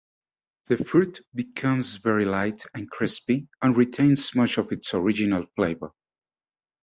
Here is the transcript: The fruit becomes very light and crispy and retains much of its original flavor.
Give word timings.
The 0.65 0.83
fruit 0.83 1.19
becomes 1.35 1.97
very 1.97 2.25
light 2.25 2.63
and 2.73 2.89
crispy 2.89 3.45
and 3.61 3.77
retains 3.77 4.33
much 4.33 4.57
of 4.57 4.71
its 4.71 4.95
original 4.95 5.45
flavor. 5.55 5.91